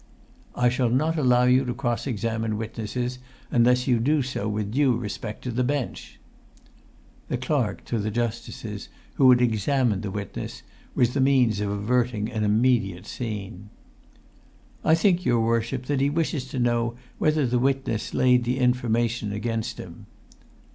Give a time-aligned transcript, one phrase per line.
[0.55, 3.19] "I shall not allow you to cross examine witnesses
[3.51, 6.19] unless you do so with due respect to the bench."
[7.27, 10.63] The clerk to the justices, who had examined the witness,
[10.95, 13.69] was the means of averting an immediate scene.
[14.83, 19.31] "I think, your worship, that he wishes to know whether the witness laid the information
[19.31, 20.07] against him."